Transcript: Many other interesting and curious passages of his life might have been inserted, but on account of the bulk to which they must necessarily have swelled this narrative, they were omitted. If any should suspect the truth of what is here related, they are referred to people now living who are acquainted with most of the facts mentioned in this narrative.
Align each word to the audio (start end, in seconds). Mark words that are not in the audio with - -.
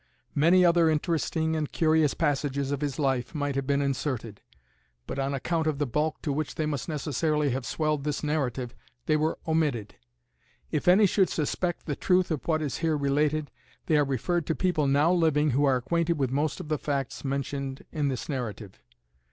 Many 0.33 0.65
other 0.65 0.89
interesting 0.89 1.55
and 1.55 1.71
curious 1.71 2.15
passages 2.15 2.71
of 2.71 2.81
his 2.81 2.97
life 2.97 3.35
might 3.35 3.53
have 3.53 3.67
been 3.67 3.83
inserted, 3.83 4.41
but 5.05 5.19
on 5.19 5.35
account 5.35 5.67
of 5.67 5.77
the 5.77 5.85
bulk 5.85 6.23
to 6.23 6.33
which 6.33 6.55
they 6.55 6.65
must 6.65 6.89
necessarily 6.89 7.51
have 7.51 7.67
swelled 7.67 8.03
this 8.03 8.23
narrative, 8.23 8.73
they 9.05 9.15
were 9.15 9.37
omitted. 9.47 9.93
If 10.71 10.87
any 10.87 11.05
should 11.05 11.29
suspect 11.29 11.85
the 11.85 11.95
truth 11.95 12.31
of 12.31 12.47
what 12.47 12.63
is 12.63 12.79
here 12.79 12.97
related, 12.97 13.51
they 13.85 13.95
are 13.95 14.03
referred 14.03 14.47
to 14.47 14.55
people 14.55 14.87
now 14.87 15.13
living 15.13 15.51
who 15.51 15.65
are 15.65 15.75
acquainted 15.75 16.17
with 16.17 16.31
most 16.31 16.59
of 16.59 16.67
the 16.67 16.79
facts 16.79 17.23
mentioned 17.23 17.85
in 17.91 18.07
this 18.07 18.27
narrative. 18.27 18.81